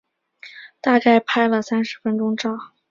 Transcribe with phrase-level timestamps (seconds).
[0.81, 2.71] 大概拍了三十分钟照